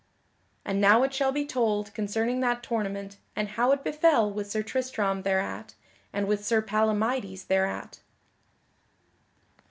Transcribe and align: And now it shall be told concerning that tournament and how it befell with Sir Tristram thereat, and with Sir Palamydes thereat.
And 0.65 0.81
now 0.81 1.03
it 1.03 1.13
shall 1.13 1.31
be 1.31 1.45
told 1.45 1.93
concerning 1.93 2.39
that 2.39 2.63
tournament 2.63 3.17
and 3.35 3.49
how 3.49 3.71
it 3.71 3.83
befell 3.83 4.31
with 4.31 4.49
Sir 4.49 4.63
Tristram 4.63 5.21
thereat, 5.21 5.75
and 6.11 6.27
with 6.27 6.43
Sir 6.43 6.59
Palamydes 6.59 7.43
thereat. 7.45 7.99